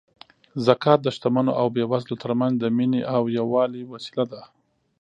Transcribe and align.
زکات 0.65 0.99
د 1.03 1.07
شتمنو 1.15 1.51
او 1.59 1.65
بېوزلو 1.75 2.15
ترمنځ 2.23 2.53
د 2.59 2.65
مینې 2.77 3.01
او 3.15 3.21
یووالي 3.37 3.83
وسیله 3.93 4.25
ده. 4.31 4.41